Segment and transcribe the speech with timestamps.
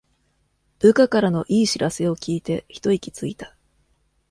[0.79, 3.55] 部下からの良い知らせを聞いてひと息ついた